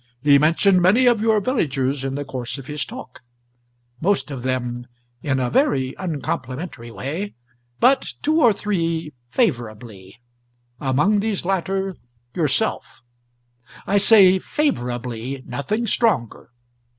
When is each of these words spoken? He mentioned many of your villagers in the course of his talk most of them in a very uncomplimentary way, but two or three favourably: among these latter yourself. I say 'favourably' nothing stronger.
He 0.23 0.39
mentioned 0.39 0.81
many 0.81 1.05
of 1.05 1.21
your 1.21 1.39
villagers 1.39 2.03
in 2.03 2.15
the 2.15 2.25
course 2.25 2.57
of 2.57 2.65
his 2.65 2.83
talk 2.85 3.21
most 4.01 4.31
of 4.31 4.41
them 4.41 4.87
in 5.21 5.39
a 5.39 5.51
very 5.51 5.93
uncomplimentary 5.99 6.89
way, 6.89 7.35
but 7.79 8.15
two 8.23 8.41
or 8.41 8.51
three 8.51 9.13
favourably: 9.29 10.17
among 10.79 11.19
these 11.19 11.45
latter 11.45 11.95
yourself. 12.33 13.03
I 13.85 13.99
say 13.99 14.39
'favourably' 14.39 15.43
nothing 15.45 15.85
stronger. 15.85 16.49